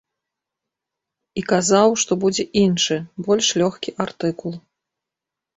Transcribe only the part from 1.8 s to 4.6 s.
што будзе іншы, больш лёгкі артыкул.